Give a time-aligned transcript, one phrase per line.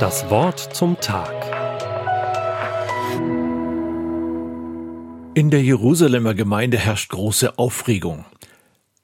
[0.00, 1.32] Das Wort zum Tag.
[5.34, 8.24] In der Jerusalemer Gemeinde herrscht große Aufregung.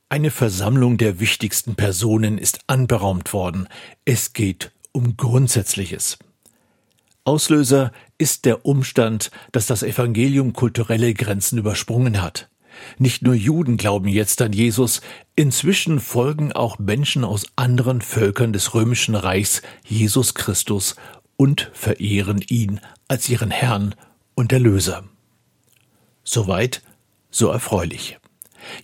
[0.08, 3.68] Eine Versammlung der wichtigsten Personen ist anberaumt worden.
[4.04, 6.18] Es geht um Grundsätzliches.
[7.24, 12.48] Auslöser ist der Umstand, dass das Evangelium kulturelle Grenzen übersprungen hat.
[12.98, 15.00] Nicht nur Juden glauben jetzt an Jesus,
[15.36, 20.96] inzwischen folgen auch Menschen aus anderen Völkern des römischen Reichs Jesus Christus
[21.36, 23.94] und verehren ihn als ihren Herrn
[24.34, 25.04] und Erlöser.
[26.22, 26.82] Soweit,
[27.30, 28.18] so erfreulich.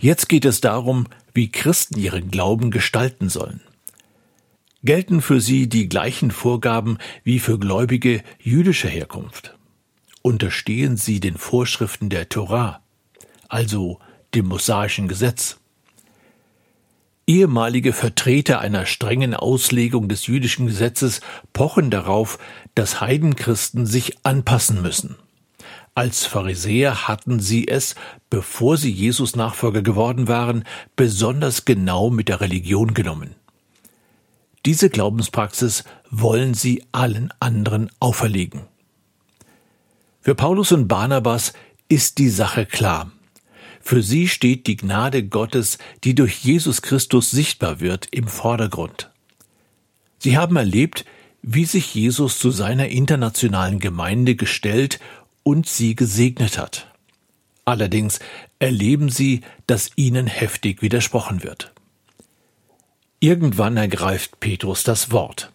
[0.00, 3.60] Jetzt geht es darum, wie Christen ihren Glauben gestalten sollen.
[4.82, 9.56] Gelten für sie die gleichen Vorgaben wie für Gläubige jüdischer Herkunft?
[10.22, 12.82] Unterstehen sie den Vorschriften der Torah?
[13.48, 13.98] Also
[14.34, 15.58] dem mosaischen Gesetz.
[17.26, 21.20] Ehemalige Vertreter einer strengen Auslegung des jüdischen Gesetzes
[21.52, 22.38] pochen darauf,
[22.76, 25.16] dass Heidenchristen sich anpassen müssen.
[25.96, 27.94] Als Pharisäer hatten sie es,
[28.30, 33.34] bevor sie Jesus Nachfolger geworden waren, besonders genau mit der Religion genommen.
[34.66, 38.62] Diese Glaubenspraxis wollen sie allen anderen auferlegen.
[40.20, 41.54] Für Paulus und Barnabas
[41.88, 43.10] ist die Sache klar.
[43.86, 49.12] Für sie steht die Gnade Gottes, die durch Jesus Christus sichtbar wird, im Vordergrund.
[50.18, 51.04] Sie haben erlebt,
[51.40, 54.98] wie sich Jesus zu seiner internationalen Gemeinde gestellt
[55.44, 56.92] und sie gesegnet hat.
[57.64, 58.18] Allerdings
[58.58, 61.72] erleben sie, dass ihnen heftig widersprochen wird.
[63.20, 65.52] Irgendwann ergreift Petrus das Wort.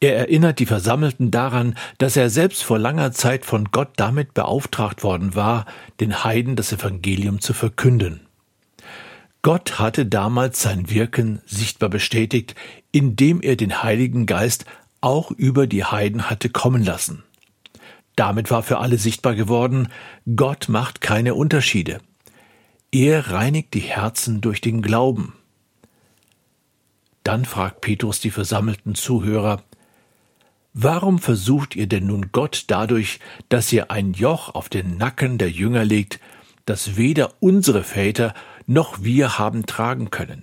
[0.00, 5.02] Er erinnert die Versammelten daran, dass er selbst vor langer Zeit von Gott damit beauftragt
[5.02, 5.66] worden war,
[5.98, 8.20] den Heiden das Evangelium zu verkünden.
[9.42, 12.54] Gott hatte damals sein Wirken sichtbar bestätigt,
[12.92, 14.66] indem er den Heiligen Geist
[15.00, 17.24] auch über die Heiden hatte kommen lassen.
[18.16, 19.88] Damit war für alle sichtbar geworden,
[20.34, 22.00] Gott macht keine Unterschiede.
[22.90, 25.34] Er reinigt die Herzen durch den Glauben.
[27.22, 29.62] Dann fragt Petrus die versammelten Zuhörer,
[30.74, 35.50] Warum versucht ihr denn nun Gott dadurch, dass ihr ein Joch auf den Nacken der
[35.50, 36.20] Jünger legt,
[36.66, 38.34] das weder unsere Väter
[38.66, 40.42] noch wir haben tragen können?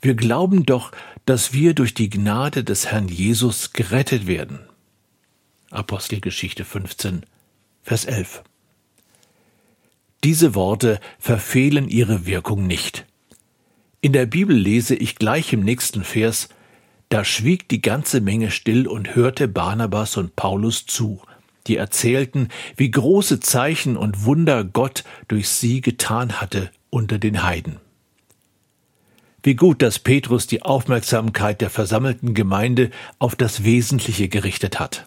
[0.00, 0.92] Wir glauben doch,
[1.24, 4.60] dass wir durch die Gnade des Herrn Jesus gerettet werden.
[5.70, 7.24] Apostelgeschichte 15,
[7.82, 8.42] Vers 11.
[10.24, 13.06] Diese Worte verfehlen ihre Wirkung nicht.
[14.00, 16.48] In der Bibel lese ich gleich im nächsten Vers,
[17.12, 21.20] da schwieg die ganze Menge still und hörte Barnabas und Paulus zu,
[21.66, 27.76] die erzählten, wie große Zeichen und Wunder Gott durch sie getan hatte unter den Heiden.
[29.42, 35.06] Wie gut, dass Petrus die Aufmerksamkeit der versammelten Gemeinde auf das Wesentliche gerichtet hat.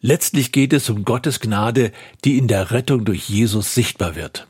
[0.00, 1.90] Letztlich geht es um Gottes Gnade,
[2.24, 4.46] die in der Rettung durch Jesus sichtbar wird.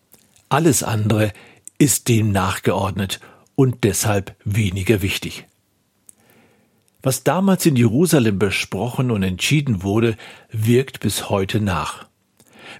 [0.50, 1.32] Alles andere
[1.78, 3.20] ist dem nachgeordnet
[3.54, 5.46] und deshalb weniger wichtig.
[7.04, 10.16] Was damals in Jerusalem besprochen und entschieden wurde,
[10.50, 12.06] wirkt bis heute nach.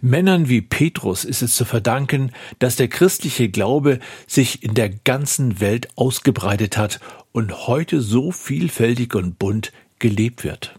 [0.01, 5.61] Männern wie Petrus ist es zu verdanken, dass der christliche Glaube sich in der ganzen
[5.61, 7.01] Welt ausgebreitet hat
[7.33, 10.75] und heute so vielfältig und bunt gelebt wird.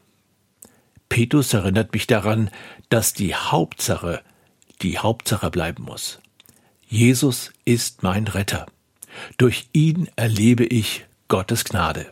[1.07, 2.49] Petrus erinnert mich daran,
[2.89, 4.23] dass die Hauptsache
[4.81, 6.19] die Hauptsache bleiben muss.
[6.87, 8.65] Jesus ist mein Retter.
[9.37, 12.11] Durch ihn erlebe ich Gottes Gnade.